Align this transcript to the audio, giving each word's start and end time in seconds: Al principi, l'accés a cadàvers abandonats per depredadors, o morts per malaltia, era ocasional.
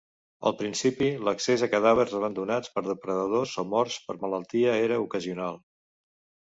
Al 0.49 0.53
principi, 0.61 1.09
l'accés 1.27 1.65
a 1.67 1.69
cadàvers 1.75 2.17
abandonats 2.21 2.73
per 2.79 2.85
depredadors, 2.89 3.55
o 3.65 3.69
morts 3.77 4.03
per 4.09 4.19
malaltia, 4.27 4.77
era 4.89 5.03
ocasional. 5.09 5.67